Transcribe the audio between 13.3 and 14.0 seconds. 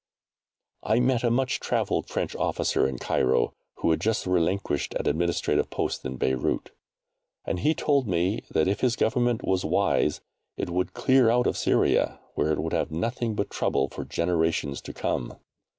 but trouble